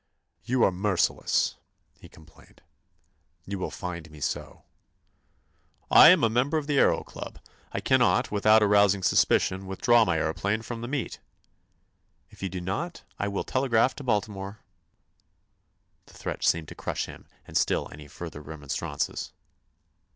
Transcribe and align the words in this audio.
"You 0.43 0.63
are 0.63 0.71
merciless," 0.71 1.57
he 1.99 2.09
complained. 2.09 2.63
"You 3.45 3.59
will 3.59 3.69
find 3.69 4.09
me 4.09 4.19
so." 4.19 4.63
"I 5.91 6.09
am 6.09 6.23
a 6.23 6.27
member 6.27 6.57
of 6.57 6.65
the 6.65 6.77
Aëro 6.77 7.05
Club. 7.05 7.37
I 7.71 7.81
cannot, 7.81 8.31
without 8.31 8.63
arousing 8.63 9.03
suspicion, 9.03 9.67
withdraw 9.67 10.03
my 10.03 10.17
aëroplane 10.17 10.63
from 10.63 10.81
the 10.81 10.87
meet." 10.87 11.19
"If 12.31 12.41
you 12.41 12.49
do 12.49 12.61
not 12.61 13.03
I 13.19 13.27
will 13.27 13.43
telegraph 13.43 13.95
to 13.97 14.03
Baltimore." 14.03 14.61
The 16.07 16.15
threat 16.15 16.43
seemed 16.43 16.69
to 16.69 16.73
crush 16.73 17.05
him 17.05 17.27
and 17.45 17.55
still 17.55 17.87
any 17.91 18.07
further 18.07 18.41
remonstrances. 18.41 19.33